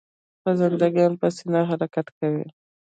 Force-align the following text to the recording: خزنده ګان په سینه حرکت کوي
خزنده 0.43 0.87
ګان 0.95 1.11
په 1.21 1.27
سینه 1.35 1.61
حرکت 1.69 2.07
کوي 2.17 2.45